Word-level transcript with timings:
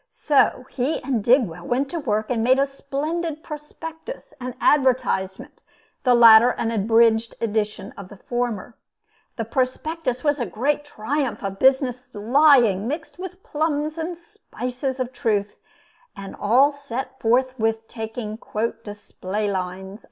So 0.09 0.65
he 0.71 0.99
and 1.03 1.23
Digwell 1.23 1.67
went 1.67 1.87
to 1.91 1.99
work 1.99 2.31
and 2.31 2.43
made 2.43 2.57
a 2.57 2.65
splendid 2.65 3.43
prospectus 3.43 4.33
and 4.41 4.55
advertisement, 4.59 5.61
the 6.01 6.15
latter 6.15 6.49
an 6.53 6.71
abridged 6.71 7.35
edition 7.39 7.93
of 7.95 8.09
the 8.09 8.17
former. 8.17 8.75
This 9.35 9.45
prospectus 9.51 10.23
was 10.23 10.39
a 10.39 10.45
great 10.47 10.85
triumph 10.85 11.43
of 11.43 11.59
business 11.59 12.15
lying 12.15 12.87
mixed 12.87 13.19
with 13.19 13.43
plums 13.43 13.99
and 13.99 14.17
spices 14.17 14.99
of 14.99 15.13
truth, 15.13 15.57
and 16.17 16.35
all 16.35 16.71
set 16.71 17.19
forth 17.19 17.53
with 17.59 17.87
taking 17.87 18.39
"display 18.83 19.51
lines." 19.51 19.99